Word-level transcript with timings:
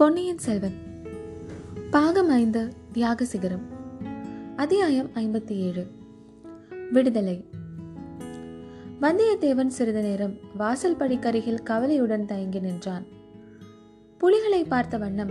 பொன்னியின் 0.00 0.38
செல்வன். 0.38 0.74
பாகம் 1.90 2.28
ஐந்து 2.28 2.72
தியாக 2.92 3.24
சிகரம். 3.24 3.60
அத்தியாயம் 4.56 5.10
ஐம்பத்தி 5.14 5.50
ஏழு 5.50 5.86
விடுதலை. 6.92 7.44
வந்தியத்தேவன் 9.00 9.66
சிறிது 9.66 10.02
நேரம் 10.02 10.34
வாசல் 10.56 10.96
படிக்கருகில் 10.96 11.62
கவலையுடன் 11.62 12.26
தயங்கி 12.26 12.60
நின்றான். 12.60 13.04
புலிகளை 14.18 14.64
பார்த்த 14.64 14.98
வண்ணம் 14.98 15.30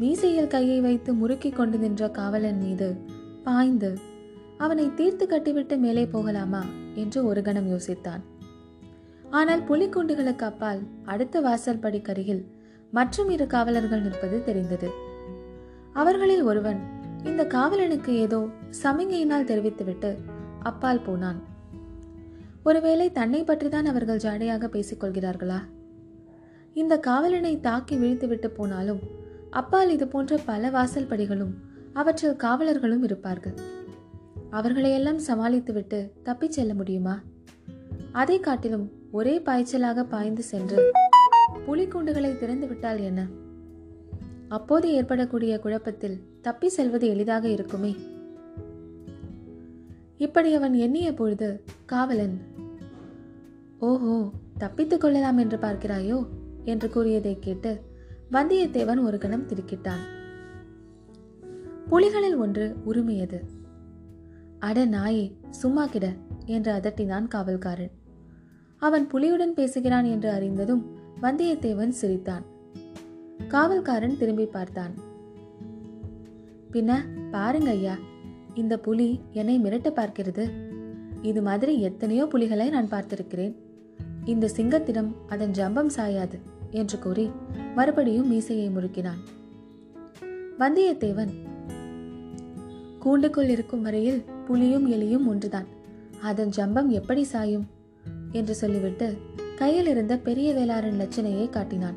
மீசையில் 0.00 0.46
கையை 0.46 0.80
வைத்து 0.80 1.14
முறுக்கிக் 1.14 1.56
கொண்டு 1.56 1.78
நின்ற 1.78 2.10
காவலன் 2.10 2.58
மீது 2.58 2.96
பாய்ந்து 3.44 3.98
அவனை 4.58 4.94
தீர்த்து 4.94 5.26
கட்டிவிட்டு 5.26 5.76
மேலே 5.76 6.06
போகலாமா? 6.06 6.64
என்று 6.94 7.24
ஒரு 7.24 7.42
கணம் 7.42 7.70
யோசித்தான். 7.70 8.20
ஆனால் 9.30 9.62
புலிக்குண்டுகளுக்கு 9.62 10.42
அப்பால் 10.42 10.80
அடுத்த 11.04 11.40
வாசல் 11.40 11.80
படிக்கருகில் 11.80 12.44
மற்றும் 12.90 13.30
இரு 13.30 13.46
காவலர்கள் 13.46 14.00
நிற்பது 14.00 14.44
தெரிந்தது. 14.44 14.90
அவர்களில் 15.92 16.42
ஒருவன் 16.42 16.80
இந்த 17.24 17.44
காவலனுக்கு 17.44 18.08
ஏதோ 18.08 18.46
சமிகையினால் 18.82 19.44
தெரிவித்துவிட்டு 19.44 20.18
அப்பால் 20.62 21.02
போனான். 21.02 21.42
ஒருவேளை 22.64 23.12
தன்னை 23.12 23.44
பற்றிதான் 23.44 23.82
அவர்கள் 23.82 24.16
ஜாடையாக 24.16 24.66
பேசிக் 24.66 25.02
கொள்கிறார்களா? 25.02 25.58
இந்த 26.74 26.98
காவலனை 26.98 27.60
தாக்கி 27.60 27.96
வீழ்த்துவிட்டு 27.96 28.46
போனாலும் 28.46 29.00
அப்பால் 29.50 29.90
இது 29.90 30.08
போன்ற 30.08 30.36
பல 30.44 30.70
வாசல் 30.70 31.08
படிகளும் 31.08 31.54
அவற்றில் 31.92 32.36
காவலர்களும் 32.36 33.02
இருப்பார்கள். 33.02 33.54
அவர்களையெல்லாம் 34.50 35.20
சமாளித்துவிட்டு 35.20 36.10
தப்பிச் 36.22 36.52
செல்ல 36.52 36.74
முடியுமா? 36.74 37.20
அதை 38.12 38.40
காட்டிலும் 38.40 38.90
ஒரே 39.10 39.38
பாய்ச்சலாக 39.38 40.02
பாய்ந்து 40.02 40.42
சென்று 40.42 40.90
புலிக்கூண்டுகளை 41.54 42.30
திறந்துவிட்டால் 42.36 43.00
என்ன? 43.00 43.26
அப்போது 44.48 44.92
ஏற்படக்கூடிய 44.92 45.58
குழப்பத்தில் 45.58 46.20
தப்பி 46.40 46.68
செல்வது 46.68 47.06
எளிதாக 47.06 47.48
இருக்குமே. 47.48 47.96
இப்படி 50.16 50.54
அவன் 50.54 50.74
எண்ணிய 50.74 51.14
பொழுது 51.14 51.64
காவலன் 51.84 52.40
ஓஹோ 53.78 54.30
தப்பித்துக் 54.58 55.00
கொள்ளலாம் 55.00 55.38
என்று 55.38 55.58
பார்க்கிறாயோ? 55.58 56.26
என்று 56.64 56.90
கூறியதை 56.90 57.38
கேட்டு 57.40 57.80
வந்தியத்தேவன் 58.32 59.02
ஒரு 59.02 59.18
கணம் 59.18 59.48
திருக்கிட்டான் 59.48 60.16
புலிகளில் 61.90 62.36
ஒன்று 62.36 62.76
உரிமையது. 62.84 63.44
அட 64.58 64.86
நாயே 64.86 65.32
சும்மா 65.50 65.86
கிட 65.86 66.12
என்று 66.44 66.72
அதட்டினான் 66.72 67.28
காவல்காரன். 67.34 67.90
அவன் 68.76 69.06
புலியுடன் 69.06 69.54
பேசுகிறான் 69.54 70.04
என்று 70.04 70.30
அறிந்ததும் 70.30 70.97
வந்தியத்தேவன் 71.22 71.88
சிரித்தான். 71.88 72.44
காவல்காரன் 73.48 74.16
திரும்பி 74.16 74.46
பார்த்தான். 74.46 74.94
பின்ன 76.72 76.98
பாருங்க 77.30 77.70
ஐயா 77.70 77.96
இந்த 78.54 78.78
புலி 78.78 79.20
என்னை 79.32 79.60
மிரட்ட 79.60 79.90
பார்க்கிறது. 79.96 80.50
இது 81.22 81.42
மாதிரி 81.42 81.80
எத்தனையோ 81.80 82.26
புலிகளை 82.26 82.68
நான் 82.68 82.90
பார்த்திருக்கிறேன். 82.90 83.54
இந்த 84.24 84.50
சிங்கத்திடம் 84.56 85.10
அதன் 85.28 85.50
ஜம்பம் 85.50 85.90
சாயாது 85.96 86.38
என்று 86.70 86.98
கூறி 86.98 87.30
மறுபடியும் 87.74 88.28
மீசையை 88.28 88.68
முறுக்கினான். 88.68 89.20
வந்தியத்தேவன் 90.58 91.32
கூண்டுக்குள் 93.04 93.48
இருக்கும் 93.48 93.82
வரையில் 93.82 94.24
புலியும் 94.46 94.92
எலியும் 94.92 95.26
ஒன்றுதான். 95.26 95.66
அதன் 96.20 96.48
ஜம்பம் 96.56 96.88
எப்படி 96.88 97.24
சாயும்? 97.24 97.66
என்று 98.32 98.54
சொல்லிவிட்டு 98.54 99.16
கையில் 99.58 99.86
இருந்த 99.86 100.16
பெரிய 100.16 100.54
வேளாரின் 100.54 100.98
லட்சணையை 100.98 101.50
காட்டினான். 101.50 101.94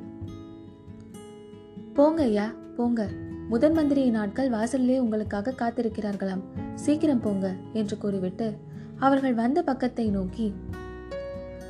போங்க 1.93 2.23
ஐயா 2.23 2.53
போங்க. 2.75 3.09
முதன் 3.49 3.73
மந்திரியின் 3.73 4.15
ஆட்கள் 4.15 4.49
வாசலிலே 4.49 4.99
உங்களுக்காக 4.99 5.53
காத்திருக்கிறார்களாம். 5.57 6.41
சீக்கிரம் 6.75 7.19
போங்க 7.19 7.55
என்று 7.73 7.97
கூறிவிட்டு 7.97 8.53
அவர்கள் 8.99 9.33
வந்த 9.33 9.61
பக்கத்தை 9.61 10.09
நோக்கி 10.09 10.53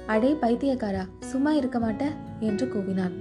அடே 0.06 0.34
பைத்தியக்காரா 0.41 1.07
சும்மா 1.19 1.53
இருக்க 1.53 1.80
மாட்ட? 1.80 2.03
என்று 2.40 2.66
கூவினான். 2.66 3.12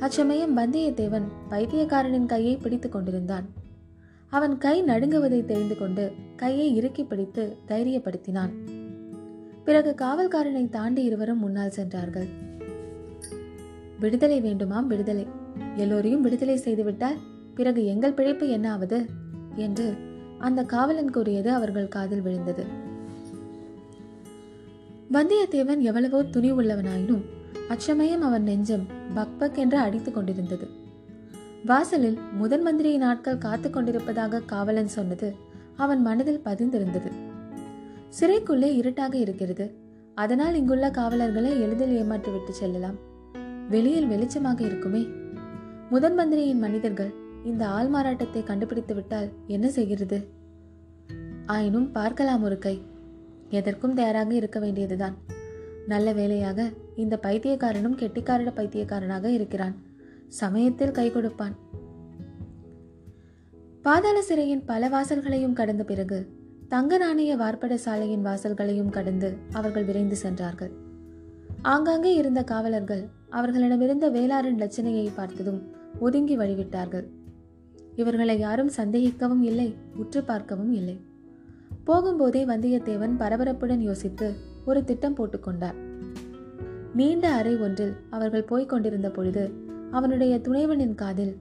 அச்சமயம் 0.00 0.56
வந்தியத்தேவன் 0.56 1.26
பைத்தியக்காரனின் 1.50 2.26
கையை 2.26 2.56
பிடித்துக் 2.56 2.92
கொண்டிருந்தான். 2.92 3.48
அவன் 4.28 4.58
கை 4.58 4.82
நடுங்குவதை 4.82 5.44
தெரிந்து 5.44 5.78
கொண்டு 5.78 6.12
கையை 6.36 6.76
இறுக்கி 6.76 7.04
பிடித்து 7.04 7.56
தைரியப்படுத்தினான். 7.68 8.75
பிறகு 9.66 9.90
காவல்காரனை 9.98 10.68
தாண்டி 10.68 11.02
இருவரும் 11.02 11.38
முன்னால் 11.38 11.70
சென்றார்கள். 11.70 12.28
விடுதலை 14.00 14.40
வேண்டுமாம் 14.40 14.86
விடுதலை. 14.86 15.26
எல்லோரையும் 15.76 16.20
விடுதலை 16.20 16.56
செய்துவிட்டால் 16.56 17.18
பிறகு 17.54 17.86
எங்கள் 17.86 18.12
பிழைப்பு 18.12 18.48
என்ன 18.48 18.72
ஆவது 18.72 18.98
என்று 19.56 19.86
அந்த 20.38 20.62
காவலன் 20.62 21.10
கூறியது 21.10 21.50
அவர்கள் 21.52 21.88
காதில் 21.88 22.22
விழுந்தது. 22.22 22.64
வந்தியத்தேவன் 25.12 25.78
எவ்வளவோ 25.80 26.22
துணி 26.22 26.52
உள்ளவனாயினும் 26.52 27.24
அச்சமயம் 27.68 28.22
அவன் 28.22 28.42
நெஞ்சம் 28.42 28.86
பக்பக் 29.14 29.58
என்று 29.58 29.78
அடித்துக் 29.78 30.14
கொண்டிருந்தது. 30.14 30.66
வாசலில் 31.64 32.18
முதன் 32.32 32.62
மந்திரியின் 32.62 33.02
ஆட்கள் 33.02 33.38
காத்து 33.38 33.70
கொண்டிருப்பதாக 33.70 34.40
காவலன் 34.40 34.94
சொன்னது 34.96 35.34
அவன் 35.76 36.02
மனதில் 36.02 36.44
பதிந்திருந்தது. 36.44 37.10
சிறைக்குள்ளே 38.20 38.74
இருட்டாக 38.74 39.18
இருக்கிறது. 39.18 39.74
அதனால் 40.14 40.54
இங்குள்ள 40.54 40.90
காவலர்களை 40.90 41.60
எளிதில் 41.60 41.96
ஏமாற்றி 41.96 42.30
விட்டு 42.30 42.54
செல்லலாம். 42.54 42.98
வெளியில் 43.68 44.08
வெளிச்சமாக 44.08 44.60
இருக்குமே. 44.60 45.08
முதன் 45.90 46.14
மந்திரியின் 46.14 46.58
மனிதர்கள் 46.58 47.12
இந்த 47.44 47.68
ஆள் 47.68 47.88
மாறாட்டத்தை 47.88 48.42
கண்டுபிடித்து 48.42 48.94
விட்டால் 48.94 49.28
என்ன 49.46 49.70
செய்கிறது? 49.70 50.28
ஆயினும் 51.46 51.92
பார்க்கலாம் 51.92 52.42
ஒரு 52.42 52.58
கை. 52.58 52.82
எதற்கும் 53.48 53.94
தயாராக 53.94 54.34
இருக்க 54.34 54.58
வேண்டியதுதான். 54.58 55.14
நல்ல 55.86 56.12
வேலையாக 56.12 56.70
இந்த 56.96 57.18
பைத்தியக்காரனும் 57.22 57.96
கெட்டிக்காரட 57.96 58.54
பைத்தியக்காரனாக 58.54 59.30
இருக்கிறான். 59.30 59.74
சமயத்தில் 60.28 60.90
கை 60.90 61.10
கொடுப்பான். 61.10 61.56
பாதாள 63.82 64.22
சிறையின் 64.22 64.64
பல 64.64 64.88
வாசல்களையும் 64.88 65.52
கடந்த 65.52 65.84
பிறகு 65.84 66.35
தங்க 66.68 66.98
நாணய 66.98 67.36
வார்ப்பட 67.36 67.76
சாலையின் 67.76 68.24
வாசல்களையும் 68.24 68.90
கடந்து 68.90 69.36
அவர்கள் 69.52 69.84
விரைந்து 69.84 70.16
சென்றார்கள். 70.16 70.72
ஆங்காங்கே 71.62 72.14
இருந்த 72.14 72.42
காவலர்கள் 72.42 73.08
அவர்களிடமிருந்த 73.30 74.10
வேளாரின் 74.10 74.58
லட்சணையை 74.58 75.08
பார்த்ததும் 75.14 75.60
ஒதுங்கி 75.98 76.36
வழிவிட்டார்கள். 76.36 77.06
இவர்களை 77.96 78.38
யாரும் 78.38 78.70
சந்தேகிக்கவும் 78.76 79.40
இல்லை 79.40 79.74
உற்று 79.96 80.22
பார்க்கவும் 80.22 80.72
இல்லை. 80.72 81.00
போகும்போதே 81.86 82.42
வந்தியத்தேவன் 82.44 83.16
பரபரப்புடன் 83.18 83.78
யோசித்து 83.78 84.34
ஒரு 84.64 84.84
திட்டம் 84.84 85.16
போட்டுக்கொண்டார் 85.16 85.74
நீண்ட 86.94 87.28
அறை 87.28 87.56
ஒன்றில் 87.56 87.96
அவர்கள் 88.10 88.42
போய்க் 88.42 88.68
கொண்டிருந்த 88.68 89.10
பொழுது 89.10 89.50
அவனுடைய 89.90 90.38
துணைவனின் 90.38 90.94
காதில் 90.94 91.36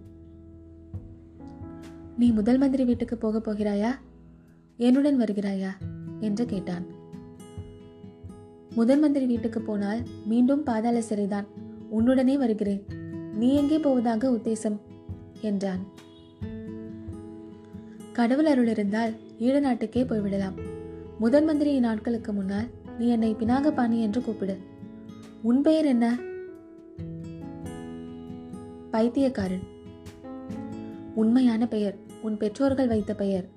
நீ 2.18 2.32
முதல் 2.32 2.58
மந்திரி 2.58 2.84
வீட்டுக்கு 2.86 3.18
போகப் 3.18 3.50
போகிறாயா? 3.50 3.92
என்னுடன் 4.78 5.20
வருகிறாயா? 5.20 5.70
என்று 6.20 6.46
கேட்டான். 6.46 6.86
முதன் 8.76 9.00
மந்திரி 9.00 9.26
வீட்டுக்கு 9.26 9.62
போனால் 9.62 10.04
மீண்டும் 10.26 10.64
பாதாள 10.64 11.04
சிறைதான். 11.10 11.46
உன்னுடனே 12.00 12.38
வருகிறேன். 12.38 12.86
நீ 13.36 13.54
எங்கே 13.54 13.80
போவதாக 13.80 14.30
உத்தேசம்? 14.30 14.80
என்றான். 15.42 15.80
கடவுள் 18.14 18.46
அருள் 18.46 18.68
இருந்தால் 18.68 19.14
ஈழ 19.40 19.60
நாட்டுக்கே 19.60 20.04
போய்விடலாம். 20.04 20.54
முதன் 21.20 21.46
மந்திரியின் 21.46 21.82
நாட்களுக்கு 21.82 22.34
முன்னால் 22.34 22.68
நீ 23.00 23.08
என்னை 23.08 23.36
பினாகபாணி 23.36 24.02
என்று 24.02 24.22
கூப்பிடு. 24.22 24.58
உன் 25.42 25.62
பெயர் 25.62 25.86
என்ன? 25.86 26.20
பைத்தியக்காரன். 28.92 29.64
உண்மையான 31.16 31.68
பெயர். 31.68 31.98
உன் 32.22 32.38
பெற்றோர்கள் 32.38 32.88
வைத்த 32.88 33.16
பெயர். 33.16 33.55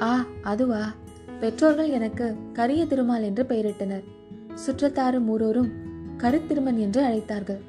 ஆ 0.00 0.26
அதுவா. 0.42 0.92
பெற்றோர்கள் 1.40 1.88
எனக்கு 1.88 2.36
கரிய 2.52 2.86
திருமால் 2.86 3.22
என்று 3.22 3.42
பெயரிட்டனர். 3.42 4.04
சுற்றத்தாரும் 4.66 5.28
ஊரோரும் 5.28 5.70
கருத்திருமன் 6.18 6.78
என்று 6.78 7.02
அழைத்தார்கள். 7.02 7.60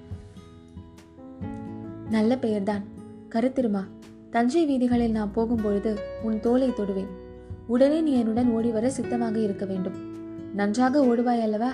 நல்ல 2.09 2.37
பெயர்தான். 2.37 2.83
கருத்திருமா 3.29 3.83
தஞ்சை 4.29 4.65
வீதிகளில் 4.65 5.11
நான் 5.11 5.31
போகும்பொழுது 5.35 5.97
உன் 6.23 6.39
தோலை 6.39 6.69
தொடுவேன். 6.69 7.07
உடனே 7.67 8.01
நீ 8.01 8.11
என்னுடன் 8.11 8.55
ஓடிவர 8.57 8.87
சித்தமாக 8.87 9.39
இருக்க 9.39 9.65
வேண்டும். 9.65 9.93
நன்றாக 10.53 11.05
ஓடுவாய் 11.05 11.41
அல்லவா? 11.41 11.73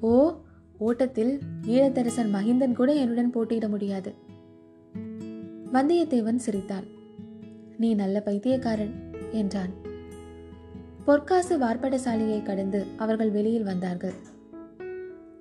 ஓ 0.00 0.34
ஓட்டத்தில் 0.78 1.38
ஈழத்தரசன் 1.66 2.32
மகிந்தன் 2.32 2.72
கூட 2.72 2.92
என்னுடன் 2.92 3.30
போட்டியிட 3.30 3.68
முடியாது. 3.68 4.14
வந்தியத்தேவன் 5.72 6.36
சிரித்தான் 6.36 6.98
நீ 7.82 7.94
நல்ல 7.94 8.16
பைத்தியக்காரன் 8.20 8.94
என்றான். 9.32 9.70
பொற்காசு 11.04 11.54
வார்ப்படசாலையை 11.58 12.42
கடந்து 12.42 12.86
அவர்கள் 12.96 13.30
வெளியில் 13.30 13.68
வந்தார்கள். 13.68 14.16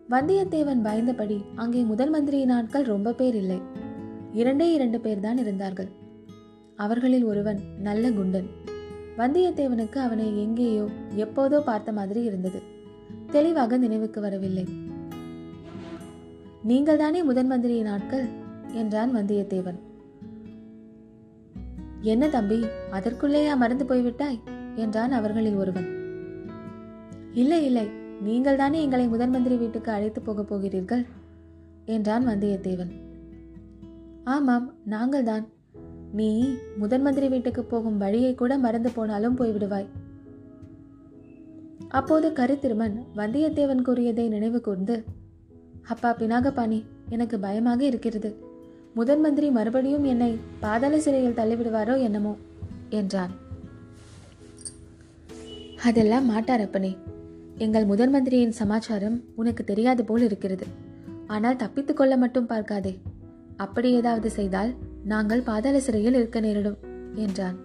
வந்தியத்தேவன் 0.10 0.82
பயந்தபடி 0.86 1.38
அங்கே 1.56 1.82
முதல் 1.82 2.10
மந்திரியின் 2.10 2.50
ஆட்கள் 2.50 2.84
ரொம்ப 2.84 3.14
பேர் 3.14 3.36
இல்லை. 3.36 3.60
இரண்டே 4.34 4.68
இரண்டு 4.74 5.00
பேர் 5.00 5.20
தான் 5.20 5.38
இருந்தார்கள். 5.38 5.90
அவர்களில் 6.76 7.24
ஒருவன் 7.24 7.60
நல்ல 7.80 8.12
குண்டன். 8.12 8.50
வந்தியத்தேவனுக்கு 9.18 9.98
அவனை 9.98 10.28
எங்கேயோ 10.46 10.86
எப்போதோ 11.16 11.60
பார்த்த 11.60 11.92
மாதிரி 11.92 12.24
இருந்தது. 12.24 12.62
தெளிவாக 13.32 13.78
நினைவுக்கு 13.78 14.22
வரவில்லை. 14.22 14.66
நீங்கள் 16.64 16.98
தானே 16.98 17.24
முதன் 17.24 17.48
மந்திரியின் 17.48 17.94
ஆட்கள் 17.96 18.26
என்றான் 18.74 19.16
வந்தியத்தேவன். 19.16 19.80
என்ன 22.02 22.30
தம்பி 22.30 22.66
அதற்குள்ளேயா 22.92 23.56
மறந்து 23.56 23.86
போய்விட்டாய் 23.86 24.40
என்றான் 24.76 25.12
அவர்களில் 25.12 25.56
ஒருவன். 25.56 25.88
இல்லை 27.34 27.66
இல்லை 27.66 27.90
நீங்கள் 28.22 28.56
தானே 28.56 28.82
எங்களை 28.82 29.08
முதன் 29.08 29.30
மந்திரி 29.30 29.56
வீட்டுக்கு 29.56 29.92
அழைத்து 29.92 30.22
போகப் 30.22 30.48
போகிறீர்கள்? 30.48 31.06
என்றான் 31.86 32.28
வந்தியத்தேவன். 32.28 32.92
ஆமாம் 34.24 34.74
நாங்கள்தான் 34.90 35.46
நீ 36.12 36.54
முதன் 36.78 37.02
மந்திரி 37.02 37.28
வீட்டுக்கு 37.28 37.64
போகும் 37.64 37.98
வழியை 37.98 38.36
கூட 38.36 38.58
மறந்து 38.58 38.92
போனாலும் 38.92 39.38
போய்விடுவாய். 39.38 39.88
அப்போது 41.90 42.30
கருத்திருமன் 42.30 42.96
வந்தியத்தேவன் 43.16 43.82
கூறியதை 43.82 44.28
நினைவு 44.28 44.62
கூர்ந்து 44.62 45.04
அப்பா 45.88 46.16
பினாகபாணி 46.20 46.84
எனக்கு 47.10 47.40
பயமாக 47.40 47.86
இருக்கிறது. 47.86 48.49
முதன் 48.94 49.22
மந்திரி 49.22 49.50
மறுபடியும் 49.50 50.04
என்னை 50.04 50.38
பாதாள 50.60 51.00
சிறையில் 51.00 51.36
தள்ளிவிடுவாரோ 51.36 52.00
என்னமோ 52.00 52.36
என்றான். 52.90 53.32
அதெல்லாம் 55.84 56.26
மாட்டார் 56.26 56.62
அப்பனே. 56.62 56.98
எங்கள் 57.58 57.86
முதன் 57.86 58.10
மந்திரியின் 58.10 58.52
சமாச்சாரம் 58.52 59.24
உனக்கு 59.36 59.64
தெரியாது 59.64 60.06
போல் 60.06 60.22
இருக்கிறது. 60.22 60.66
ஆனால் 61.28 61.56
தப்பித்துக் 61.56 61.98
கொள்ள 61.98 62.18
மட்டும் 62.18 62.46
பார்க்காதே. 62.46 63.02
அப்படி 63.58 63.92
ஏதாவது 63.92 64.30
செய்தால் 64.30 64.74
நாங்கள் 65.04 65.42
பாதாள 65.42 65.80
சிறையில் 65.80 66.14
இருக்க 66.14 66.40
நேரிடும் 66.40 66.78
என்றான். 67.16 67.58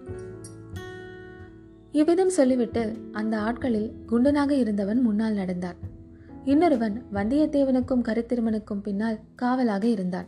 இவ்விதம் 1.91 2.29
சொல்லிவிட்டு 2.29 2.97
அந்த 3.11 3.37
ஆட்களில் 3.37 3.91
குண்டனாக 4.09 4.51
இருந்தவன் 4.51 5.01
முன்னால் 5.01 5.33
நடந்தான். 5.33 5.75
இன்னொருவன் 6.45 7.03
வந்தியத்தேவனுக்கும் 7.13 8.05
கருத்திருமனுக்கும் 8.05 8.81
பின்னால் 8.81 9.19
காவலாக 9.35 9.87
இருந்தான். 9.87 10.27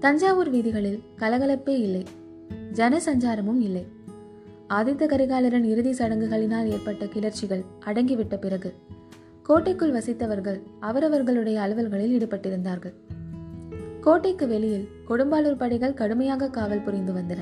தஞ்சாவூர் 0.00 0.50
வீதிகளில் 0.50 1.02
கலகலப்பே 1.18 1.68
இல்லை. 1.68 2.04
ஜனசஞ்சாரமும் 2.72 3.60
இல்லை. 3.60 3.86
ஆதித்த 4.68 5.06
கரிகாலரின் 5.06 5.64
இறுதி 5.64 5.90
சடங்குகளினால் 5.90 6.66
ஏற்பட்ட 6.66 7.04
கிளர்ச்சிகள் 7.04 7.64
அடங்கிவிட்ட 7.84 8.36
பிறகு 8.36 8.74
கோட்டைக்குள் 9.42 9.92
வசித்தவர்கள் 9.92 10.62
அவரவர்களுடைய 10.80 11.60
அலுவல்களில் 11.60 12.14
ஈடுபட்டிருந்தார்கள். 12.18 12.92
கோட்டைக்கு 14.00 14.48
வெளியில் 14.48 14.88
கொடும்பாலூர் 15.08 15.56
படைகள் 15.56 15.94
கடுமையாக 15.94 16.48
காவல் 16.48 16.82
புரிந்து 16.82 17.12
வந்தன. 17.12 17.38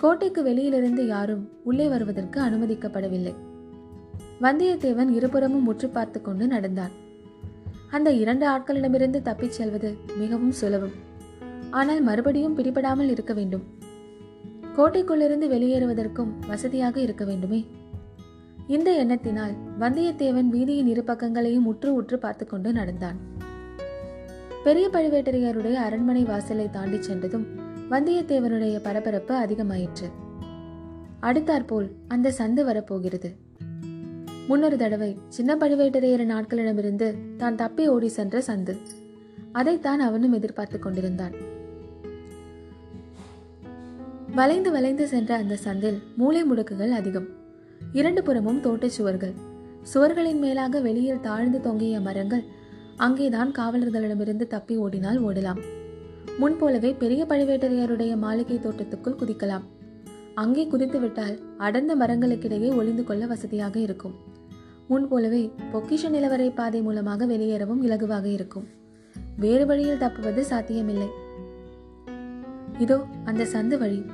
கோட்டைக்கு 0.00 0.42
வெளியிலிருந்து 0.42 1.06
யாரும் 1.06 1.48
உள்ளே 1.62 1.88
வருவதற்கு 1.88 2.40
அனுமதிக்கப்படவில்லை. 2.40 3.34
வந்தியத்தேவன் 4.40 5.08
இருபுறமும் 5.08 5.62
முற்று 5.62 5.88
பார்த்து 5.88 6.22
கொண்டு 6.22 6.46
நடந்தான். 6.46 6.90
அந்த 7.90 8.10
இரண்டு 8.10 8.48
ஆட்களிடமிருந்து 8.48 9.22
தப்பிச் 9.22 9.52
செல்வது 9.52 9.96
மிகவும் 10.16 10.50
சுலபம். 10.50 11.08
ஆனால் 11.70 12.02
மறுபடியும் 12.02 12.58
பிடிபடாமல் 12.58 13.10
இருக்க 13.10 13.32
வேண்டும். 13.32 13.64
கோட்டைக்குள்ளிருந்து 14.76 15.46
வெளியேறுவதற்கும் 15.48 16.32
வசதியாக 16.46 17.00
இருக்க 17.00 17.24
வேண்டுமே? 17.24 17.66
இந்த 18.66 19.04
எண்ணத்தினால் 19.04 19.54
வந்தியத்தேவன் 19.80 20.50
வீதியின் 20.52 20.86
இரு 20.86 21.02
பக்கங்களையும் 21.06 21.64
உற்று 21.64 21.94
உற்று 21.94 22.18
பார்த்து 22.18 22.46
கொண்டு 22.46 22.72
நடந்தான். 22.72 23.18
பெரிய 24.64 24.88
பழுவேட்டரையருடைய 24.92 25.72
அரண்மனை 25.72 26.24
வாசலை 26.24 26.70
தாண்டி 26.70 27.02
சென்றதும் 27.02 27.46
வந்தியத்தேவனுடைய 27.90 28.80
பரபரப்பு 28.82 29.34
அதிகமாயிற்று. 29.34 30.08
அடுத்தாற்போல் 31.20 31.88
அந்த 32.08 32.32
சந்து 32.38 32.64
வரப்போகிறது. 32.64 33.36
முன்னொரு 34.46 34.76
தடவை 34.76 35.16
சின்ன 35.28 35.54
பழுவேட்டரையர் 35.54 36.24
நாட்களிடமிருந்து 36.26 37.36
தான் 37.36 37.56
தப்பி 37.56 37.88
ஓடி 37.88 38.08
சென்ற 38.08 38.42
சந்து. 38.46 38.76
அதைத்தான் 39.52 40.00
அவனும் 40.00 40.32
எதிர்பார்த்து 40.32 40.78
கொண்டிருந்தான். 40.78 41.58
வளைந்து 44.34 44.70
வளைந்து 44.70 45.08
சென்ற 45.08 45.36
அந்த 45.36 45.56
சந்தில் 45.64 46.02
மூளை 46.16 46.44
முடுக்குகள் 46.44 46.90
அதிகம். 46.90 47.26
இரண்டு 47.92 48.22
புறமும் 48.22 48.60
தோட்டச் 48.60 48.90
சுவர்கள். 48.90 49.32
சுவர்களின் 49.94 50.38
மேலாக 50.38 50.80
வெளியில் 50.80 51.20
தாழ்ந்து 51.20 51.60
தொங்கிய 51.60 52.00
மரங்கள் 52.00 52.44
அங்கேதான் 52.96 53.52
காவலர்களிடமிருந்து 53.58 54.46
தப்பி 54.46 54.76
ஓடினால் 54.76 55.26
ஓடலாம். 55.26 55.60
முன்போலவே 56.38 56.92
பெரிய 56.92 57.24
பழுவேட்டரையருடைய 57.28 58.16
மாளிகை 58.16 58.58
தோட்டத்துக்குள் 58.58 59.18
குதிக்கலாம். 59.20 59.62
அங்கே 60.34 60.66
குதித்துவிட்டால் 60.66 61.38
அடர்ந்த 61.58 61.96
மரங்களுக்கிடையே 61.96 62.76
ஒளிந்து 62.76 63.04
கொள்ள 63.04 63.26
வசதியாக 63.26 63.80
இருக்கும். 63.80 64.14
முன்போலவே 64.88 65.52
பொக்கிஷ 65.72 66.08
நிலவரை 66.08 66.54
பாதை 66.54 66.82
மூலமாக 66.82 67.26
வெளியேறவும் 67.26 67.82
இலகுவாக 67.82 68.24
இருக்கும். 68.24 68.68
வேறு 69.36 69.66
வழியில் 69.66 69.98
தப்புவது 69.98 70.44
சாத்தியமில்லை. 70.44 71.08
இதோ 72.78 73.04
அந்த 73.24 73.44
சந்து 73.44 73.78
வழி. 73.78 74.04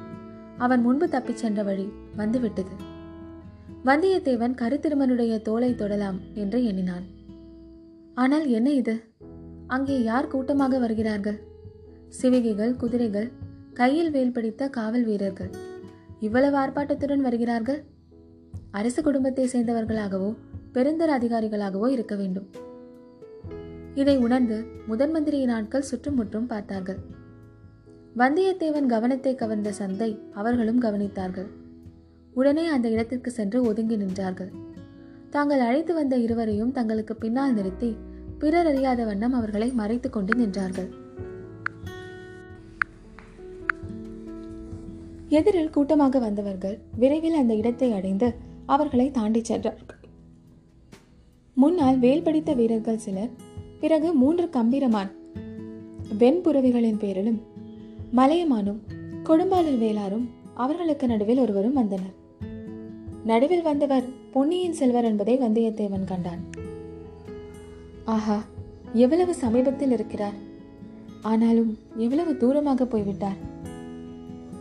அவன் 0.58 0.81
முன்பு 0.81 1.08
தப்பிச் 1.08 1.37
சென்ற 1.37 1.62
வழி 1.62 1.88
வந்துவிட்டது. 2.17 2.70
வந்தியத்தேவன் 3.85 4.55
கருத்திருமனுடைய 4.55 5.43
தோலை 5.43 5.75
தொடலாம் 5.75 6.20
என்று 6.35 6.64
எண்ணினான். 6.64 7.06
ஆனால் 8.14 8.49
என்ன 8.49 8.73
இது? 8.73 9.03
அங்கே 9.67 10.03
யார் 10.03 10.26
கூட்டமாக 10.26 10.79
வருகிறார்கள்? 10.79 11.38
சிவிகைகள் 12.23 12.76
குதிரைகள் 12.76 13.32
கையில் 13.73 14.11
வேல் 14.11 14.32
பிடித்த 14.32 14.69
காவல் 14.69 15.05
வீரர்கள் 15.05 15.50
இவ்வளவு 16.20 16.56
ஆர்ப்பாட்டத்துடன் 16.56 17.20
வருகிறார்கள்? 17.20 17.85
அரசு 18.70 19.02
குடும்பத்தை 19.02 19.49
சேர்ந்தவர்களாகவோ 19.52 20.37
பெருந்தர 20.73 21.11
அதிகாரிகளாகவோ 21.19 21.88
இருக்க 21.88 22.17
வேண்டும். 22.17 22.49
இதை 23.94 24.17
உணர்ந்து 24.17 24.64
முதன் 24.87 25.11
மந்திரியின் 25.11 25.49
ஆட்கள் 25.49 25.82
சுற்றுமுற்றும் 25.82 26.47
பார்த்தார்கள். 26.47 26.99
வந்தியத்தேவன் 28.18 28.86
கவனத்தை 28.86 29.34
கவர்ந்த 29.34 29.72
சந்தை 29.72 30.18
அவர்களும் 30.32 30.82
கவனித்தார்கள். 30.82 31.46
உடனே 32.34 32.66
அந்த 32.66 32.88
இடத்திற்கு 32.88 33.30
சென்று 33.30 33.62
ஒதுங்கி 33.62 33.96
நின்றார்கள். 33.96 34.50
தாங்கள் 35.30 35.61
அழைத்து 35.61 35.94
வந்த 35.94 36.16
இருவரையும் 36.16 36.73
தங்களுக்கு 36.73 37.16
பின்னால் 37.16 37.54
நிறுத்தி 37.54 37.96
பிறர் 38.38 38.66
அறியாத 38.66 39.04
வண்ணம் 39.04 39.32
அவர்களை 39.32 39.68
மறைத்துக் 39.70 40.12
கொண்டு 40.12 40.37
நின்றார்கள். 40.37 40.88
எதிரில் 45.28 45.70
கூட்டமாக 45.70 46.18
வந்தவர்கள் 46.18 46.78
விரைவில் 46.96 47.35
அந்த 47.35 47.54
இடத்தை 47.54 47.92
அடைந்து 47.92 48.35
அவர்களை 48.66 49.11
தாண்டி 49.11 49.44
சென்றார்கள். 49.44 49.99
முன்னால் 51.54 51.99
வேல் 51.99 52.23
படித்த 52.23 52.52
வீரர்கள் 52.52 52.99
சிலர் 52.99 53.30
பிறகு 53.80 54.12
மூன்று 54.12 54.50
கம்பீரமான் 54.50 55.12
வெண்புறவிகளின் 56.18 56.99
பேரிலும் 56.99 57.55
மலையமானும் 58.16 58.78
கொடும்பாளர் 59.25 59.78
வேளாரும் 59.78 60.26
அவர்களுக்கு 60.54 61.06
நடுவில் 61.06 61.38
ஒருவரும் 61.38 61.73
வந்தனர். 61.73 62.14
நடுவில் 63.25 63.62
வந்தவர் 63.62 64.04
பொன்னியின் 64.30 64.73
செல்வர் 64.73 65.04
என்பதை 65.04 65.38
வந்தியத்தேவன் 65.38 66.04
கண்டான். 66.04 66.42
ஆஹா 68.04 68.42
எவ்வளவு 68.92 69.35
சமீபத்தில் 69.35 69.90
இருக்கிறார். 69.90 70.32
ஆனாலும் 71.23 71.78
எவ்வளவு 71.96 72.32
தூரமாக 72.32 72.85
போய்விட்டார். 72.85 73.37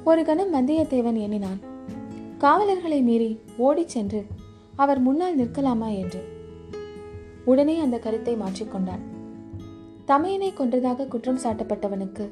ஒரு 0.03 0.25
கணம் 0.25 0.53
வந்தியத்தேவன் 0.53 1.19
எண்ணினான் 1.19 1.59
காவலர்களை 2.38 3.01
மீறி 3.01 3.39
ஓடிச் 3.57 3.89
சென்று 3.89 4.25
அவர் 4.75 5.00
முன்னால் 5.00 5.35
நிற்கலாமா 5.35 5.88
என்று. 5.88 6.24
உடனே 7.45 7.79
அந்த 7.79 8.00
கருத்தை 8.00 8.35
மாற்றிக்கொண்டான் 8.35 9.03
தமையனை 10.07 10.53
கொன்றதாக 10.53 11.07
குற்றம் 11.07 11.39
சாட்டப்பட்டவனுக்கு 11.43 12.29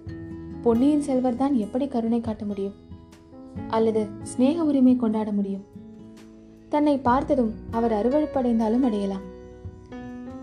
பொன்னியின் 0.64 1.02
செல்வர் 1.02 1.36
தான் 1.36 1.54
எப்படி 1.54 1.88
கருணை 1.88 2.22
காட்ட 2.22 2.46
முடியும்? 2.46 2.74
அல்லது 3.68 4.08
சிநேக 4.24 4.64
உரிமை 4.64 4.96
கொண்டாட 4.96 5.32
முடியும்? 5.32 5.64
தன்னை 6.70 6.98
பார்த்ததும் 6.98 7.54
அவர் 7.72 7.92
அருவழுப்படைந்தாலும் 7.92 8.82
அடையலாம். 8.82 9.22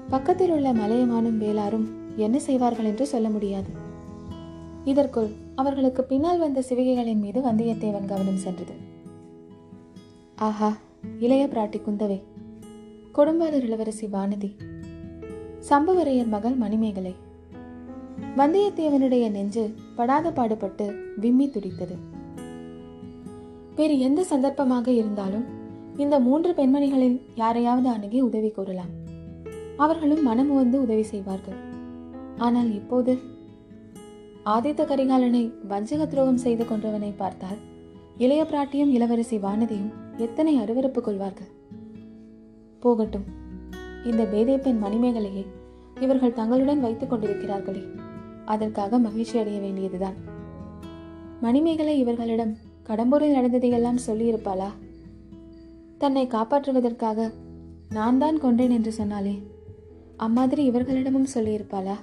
பக்கத்தில் 0.09 0.51
உள்ள 0.51 0.73
மலையமானும் 0.73 1.39
வேளாரும் 1.39 1.87
என்ன 2.17 2.39
செய்வார்கள் 2.39 2.85
என்று 2.85 3.07
சொல்ல 3.07 3.29
முடியாது. 3.29 3.71
இதற்குள் 4.85 5.29
அவர்களுக்கு 5.55 6.05
பின்னால் 6.05 6.39
வந்த 6.39 6.65
சிவிகைகளின் 6.69 7.21
மீது 7.21 7.41
வந்தியத்தேவன் 7.41 8.07
கவனம் 8.07 8.37
சென்றது. 8.37 8.73
ஆஹா 10.37 10.77
இளைய 11.21 11.47
பிராட்டி 11.47 11.81
குந்தவை 11.81 12.23
கொடும்பாளூர் 13.15 13.63
இளவரசி 13.63 14.07
வானதி 14.07 14.51
சம்புவரையர் 15.69 16.27
மகள் 16.27 16.55
மணிமேகலை. 16.55 17.15
வந்தியத்தேவனுடைய 18.37 19.31
நெஞ்சு 19.31 19.75
படாத 19.97 20.31
பாடுபட்டு 20.31 20.87
விம்மி 21.17 21.47
துடித்தது. 21.49 21.97
வேறு 23.77 23.99
எந்த 23.99 24.21
சந்தர்ப்பமாக 24.31 24.89
இருந்தாலும் 24.89 25.47
இந்த 25.97 26.21
மூன்று 26.21 26.51
பெண்மணிகளில் 26.53 27.21
யாரையாவது 27.35 27.89
அணுகி 27.89 28.21
உதவி 28.21 28.51
கூறலாம். 28.51 28.93
அவர்களும் 29.77 30.23
மனம் 30.23 30.55
வந்து 30.55 30.83
உதவி 30.83 31.03
செய்வார்கள். 31.03 31.59
ஆனால் 32.37 32.71
இப்போது 32.75 33.13
ஆதித்த 34.45 34.83
கரிகாலனை 34.85 35.43
வஞ்சக 35.69 36.07
துரோகம் 36.07 36.43
செய்து 36.45 36.65
கொன்றவனை 36.65 37.13
பார்த்தால் 37.17 37.59
இளைய 38.17 38.43
பிராட்டியும் 38.45 38.93
இளவரசி 38.97 39.37
வானதியும் 39.37 39.91
எத்தனை 40.17 40.53
அருவருப்பு 40.59 41.01
கொள்வார்கள்? 41.01 41.51
போகட்டும். 42.81 43.27
இந்த 44.05 44.25
பேதை 44.25 44.59
பெண் 44.59 44.81
மணிமேகலையை 44.85 45.45
இவர்கள் 46.01 46.33
தங்களுடன் 46.33 46.81
வைத்துக் 46.81 47.13
கொண்டிருக்கிறார்களே. 47.13 47.83
அதற்காக 48.55 48.99
மகிழ்ச்சி 48.99 49.39
அடைய 49.39 49.61
வேண்டியதுதான். 49.61 50.17
மணிமேகலை 51.41 51.95
இவர்களிடம் 51.99 52.57
கடம்பூரில் 52.87 53.37
நடந்ததையெல்லாம் 53.37 54.05
சொல்லியிருப்பாளா? 54.07 54.71
தன்னை 55.99 56.27
காப்பாற்றுவதற்காக 56.27 57.31
நான் 57.89 58.19
தான் 58.19 58.39
கொண்டேன் 58.39 58.71
என்று 58.71 58.93
சொன்னாலே 58.93 59.35
அம்மாதிரி 60.17 60.63
இவர்களிடமும் 60.71 61.33
சொல்லியிருப்பாளா? 61.35 61.97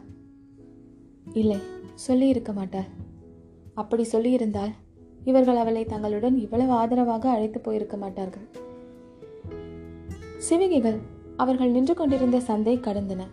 இல்லை 1.34 1.60
சொல்லியிருக்க 1.94 2.52
மாட்டாள். 2.54 2.90
அப்படி 3.74 4.04
சொல்லியிருந்தால் 4.12 4.74
இவர்கள் 5.24 5.56
அவளை 5.56 5.86
தங்களுடன் 5.86 6.38
இவ்வளவு 6.40 6.72
ஆதரவாக 6.72 7.30
அழைத்து 7.30 7.60
போயிருக்க 7.60 7.98
மாட்டார்கள். 7.98 8.48
சிவிகைகள் 10.50 11.00
அவர்கள் 11.38 11.72
நின்று 11.72 11.94
கொண்டிருந்த 11.94 12.40
சந்தை 12.40 12.76
கடந்தன. 12.78 13.24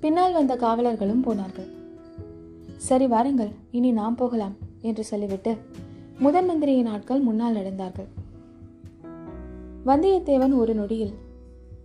பின்னால் 0.00 0.32
வந்த 0.32 0.54
காவலர்களும் 0.56 1.20
போனார்கள். 1.20 1.70
சரி 2.76 3.06
வாருங்கள் 3.06 3.50
இனி 3.70 3.92
நாம் 3.92 4.14
போகலாம் 4.14 4.56
என்று 4.80 5.04
சொல்லிவிட்டு 5.04 5.56
முதன் 6.18 6.46
மந்திரியின் 6.46 6.86
ஆட்கள் 6.86 7.20
முன்னால் 7.20 7.54
நடந்தார்கள். 7.54 8.06
வந்தியத்தேவன் 9.86 10.54
ஒரு 10.56 10.74
நொடியில் 10.74 11.12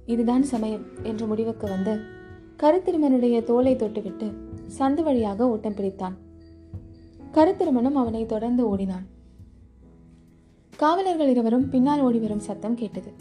இதுதான் 0.05 0.43
சமயம் 0.43 0.85
என்ற 1.03 1.25
முடிவுக்கு 1.25 1.67
வந்து 1.67 1.99
கருத்திருமனுடைய 2.63 3.43
தோலை 3.43 3.75
தொட்டுவிட்டு 3.75 4.33
சந்து 4.79 5.03
வழியாக 5.03 5.49
ஓட்டம் 5.49 5.73
பிடித்தான். 5.73 6.13
கருத்திருமனும் 7.33 7.93
அவனை 7.93 8.25
தொடர்ந்து 8.25 8.69
ஓடினான். 8.69 9.05
காவலர்கள் 10.75 11.29
இருவரும் 11.29 11.69
பின்னால் 11.69 12.01
ஓடிவரும் 12.01 12.39
சத்தம் 12.39 12.75
கேட்டது. 12.75 13.13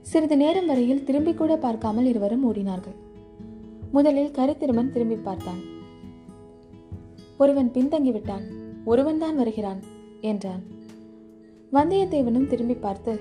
சிறிது 0.00 0.36
நேரம் 0.36 0.66
வரையில் 0.66 1.04
திரும்பிக் 1.04 1.38
கூட 1.38 1.56
பார்க்காமல் 1.56 2.04
இருவரும் 2.04 2.52
ஓடினார்கள். 2.52 2.94
முதலில் 3.90 4.30
கருத்திருமன் 4.30 4.90
திரும்பி 4.90 5.14
பார்த்தான். 5.14 5.69
ஒருவன் 7.40 7.70
பின்தங்கிவிட்டான் 7.74 8.44
ஒருவன் 8.84 9.18
தான் 9.18 9.36
வருகிறான் 9.36 9.80
என்றான். 10.20 10.62
வந்தியத்தேவனும் 11.72 12.46
திரும்பி 12.46 12.74
பார்த்து 12.74 13.12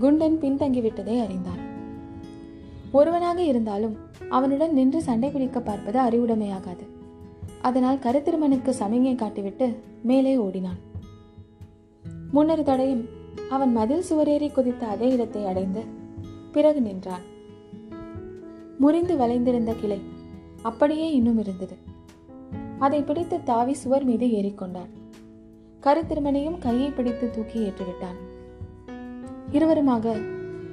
குண்டன் 0.00 0.38
பின்தங்கி 0.42 0.80
விட்டதை 0.82 1.16
அறிந்தான். 1.18 1.62
ஒருவனாக 2.92 3.38
இருந்தாலும் 3.42 3.96
அவனுடன் 4.28 4.72
நின்று 4.72 5.00
சண்டை 5.02 5.30
பிடிக்க 5.30 5.60
பார்ப்பது 5.60 5.98
அறிவுடைமையாகாது. 5.98 6.84
அதனால் 7.62 8.02
கருத்திருமனுக்கு 8.04 8.72
சமிகை 8.80 9.14
காட்டிவிட்டு 9.14 9.66
மேலே 10.02 10.36
ஓடினான். 10.36 10.80
முன்னொரு 12.32 12.62
தடையும் 12.62 13.04
அவன் 13.48 13.72
மதில் 13.72 14.06
சுவரேறி 14.10 14.48
குதித்த 14.52 14.82
அதே 14.86 15.08
இடத்தை 15.10 15.42
அடைந்து 15.46 15.82
பிறகு 16.52 16.80
நின்றான். 16.80 17.24
முறிந்து 18.78 19.16
வளைந்திருந்த 19.16 19.72
கிளை 19.80 20.00
அப்படியே 20.62 21.06
இன்னும் 21.12 21.38
இருந்தது. 21.38 21.76
அதை 22.80 23.02
பிடித்து 23.02 23.42
தாவி 23.42 23.72
சுவர் 23.72 24.04
மீது 24.04 24.26
ஏறிக்கொண்டான். 24.26 24.90
கருத்திருமனையும் 25.82 26.58
கையை 26.58 26.90
பிடித்து 26.90 27.30
தூக்கி 27.30 27.58
ஏற்றுவிட்டான். 27.60 28.18
இருவருமாக 29.52 30.14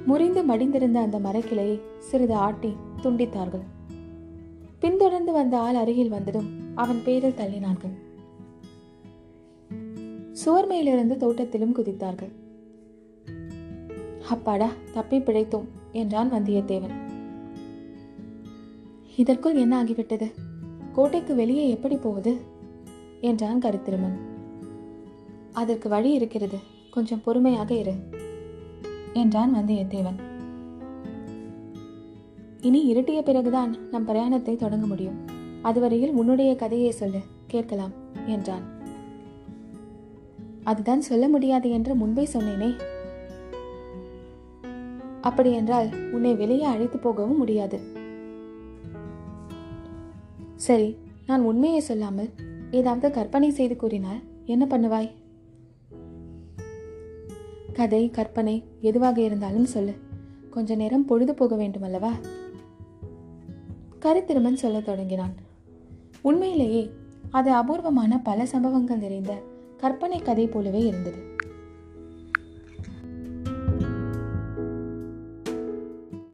முறிந்து 0.06 0.42
மடிந்திருந்த 0.42 0.94
அந்த 0.94 1.18
மரக்கிளையை 1.18 1.80
சிறிது 1.98 2.34
ஆட்டி 2.34 2.72
துண்டித்தார்கள். 3.02 3.66
பின்தொடர்ந்து 4.78 5.32
வந்த 5.32 5.58
ஆள் 5.58 5.74
அருகில் 5.74 6.08
வந்ததும் 6.08 6.48
அவன் 6.74 7.00
பேரில் 7.04 7.38
தள்ளினார்கள். 7.38 7.94
சுவர் 10.32 10.66
மேலிருந்து 10.66 11.14
தோட்டத்திலும் 11.14 11.74
குதித்தார்கள். 11.74 12.32
அப்பாடா 14.28 14.70
தப்பி 14.92 15.18
பிழைத்தோம் 15.18 15.68
என்றான் 15.92 16.32
வந்தியத்தேவன். 16.32 16.96
இதற்குள் 19.16 19.54
என்ன 19.54 19.84
ஆகிவிட்டது? 19.84 20.28
கோட்டைக்கு 20.98 21.34
வெளியே 21.34 21.70
எப்படி 21.70 21.96
போவது 21.96 22.36
என்றான் 23.20 23.58
கருத்திருமன். 23.58 24.16
அதற்கு 25.52 25.88
வழி 25.88 26.12
இருக்கிறது. 26.12 26.58
கொஞ்சம் 26.90 27.20
பொறுமையாக 27.24 27.74
இரு 27.74 27.92
என்றான் 29.12 29.54
வந்தியத்தேவன். 29.54 30.18
இனி 32.60 32.94
இருட்டிய 32.94 33.22
பிறகுதான் 33.22 33.76
நம் 33.90 34.08
பிரயாணத்தை 34.08 34.56
தொடங்க 34.56 34.86
முடியும். 34.86 35.24
அதுவரையில் 35.62 36.10
உன்னுடைய 36.10 36.56
கதையை 36.56 36.90
சொல்லு 36.90 37.18
கேட்கலாம் 37.46 37.92
என்றான். 38.26 38.62
அதுதான் 40.64 41.00
சொல்ல 41.00 41.28
முடியாது 41.28 41.70
என்று 41.70 41.94
முன்பே 41.94 42.28
சொன்னேனே. 42.32 42.80
அப்படியென்றால் 45.20 46.12
உன்னை 46.12 46.34
வெளியே 46.34 46.62
அழைத்து 46.62 46.98
போகவும் 46.98 47.36
முடியாது. 47.36 47.97
சரி 50.58 50.96
நான் 51.26 51.42
உண்மையை 51.42 51.80
சொல்லாமல் 51.80 52.30
ஏதாவது 52.70 53.10
கற்பனை 53.10 53.50
செய்து 53.50 53.76
கூறினால் 53.76 54.18
என்ன 54.44 54.66
பண்ணுவாய்? 54.70 55.10
கதை 57.72 58.10
கற்பனை 58.10 58.64
எதுவாக 58.80 59.20
இருந்தாலும் 59.20 59.64
சொல்லு. 59.64 59.94
கொஞ்ச 60.50 60.74
நேரம் 60.74 61.04
பொழுது 61.04 61.34
போக 61.34 61.56
வேண்டும் 61.56 61.82
அல்லவா 61.82 62.12
கருத்திருமன் 64.00 64.54
சொல்லத் 64.54 64.84
தொடங்கினான். 64.84 65.34
உண்மையிலேயே 66.20 66.90
அது 67.30 67.52
அபூர்வமான 67.52 68.20
பல 68.22 68.46
சம்பவங்கள் 68.46 68.98
நிறைந்த 68.98 69.42
கற்பனை 69.76 70.18
கதை 70.18 70.46
போலவே 70.46 70.86
இருந்தது. 70.86 71.36